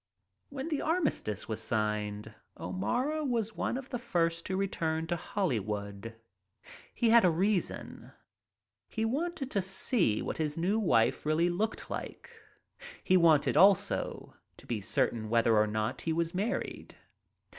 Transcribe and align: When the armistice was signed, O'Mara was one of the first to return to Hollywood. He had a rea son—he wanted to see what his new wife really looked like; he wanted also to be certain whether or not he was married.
When 0.49 0.69
the 0.69 0.81
armistice 0.81 1.47
was 1.47 1.61
signed, 1.61 2.33
O'Mara 2.59 3.23
was 3.23 3.53
one 3.55 3.77
of 3.77 3.89
the 3.89 3.99
first 3.99 4.47
to 4.47 4.57
return 4.57 5.05
to 5.05 5.15
Hollywood. 5.15 6.15
He 6.95 7.11
had 7.11 7.23
a 7.23 7.29
rea 7.29 7.59
son—he 7.61 9.05
wanted 9.05 9.51
to 9.51 9.61
see 9.61 10.23
what 10.23 10.37
his 10.37 10.57
new 10.57 10.79
wife 10.79 11.23
really 11.23 11.51
looked 11.51 11.91
like; 11.91 12.31
he 13.03 13.15
wanted 13.15 13.55
also 13.55 14.33
to 14.57 14.65
be 14.65 14.81
certain 14.81 15.29
whether 15.29 15.55
or 15.55 15.67
not 15.67 16.01
he 16.01 16.13
was 16.13 16.33
married. 16.33 16.95